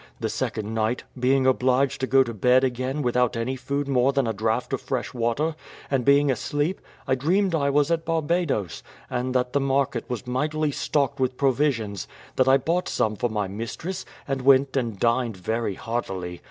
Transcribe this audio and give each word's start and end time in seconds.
The 0.19 0.29
second 0.29 0.73
night, 0.73 1.03
being 1.19 1.45
obliged 1.45 2.01
to 2.01 2.07
go 2.07 2.23
to 2.23 2.33
bed 2.33 2.63
again 2.63 3.03
without 3.03 3.37
any 3.37 3.55
food 3.55 3.87
more 3.87 4.11
than 4.11 4.25
a 4.25 4.33
draught 4.33 4.73
of 4.73 4.81
fresh 4.81 5.13
water, 5.13 5.55
and 5.91 6.03
being 6.03 6.31
asleep, 6.31 6.81
I 7.07 7.13
dreamed 7.13 7.53
I 7.53 7.69
was 7.69 7.91
at 7.91 8.03
Barbadoes, 8.03 8.81
and 9.11 9.35
that 9.35 9.53
the 9.53 9.59
market 9.59 10.09
was 10.09 10.25
mightily 10.25 10.71
stocked 10.71 11.19
with 11.19 11.37
provisions; 11.37 12.07
that 12.35 12.47
I 12.47 12.57
bought 12.57 12.89
some 12.89 13.15
for 13.15 13.29
my 13.29 13.47
mistress, 13.47 14.03
and 14.27 14.41
went 14.41 14.75
and 14.75 14.97
dined 14.97 15.37
very 15.37 15.75
heartily. 15.75 16.39